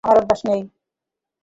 [0.03, 0.61] আমার অভ্যাস নেই।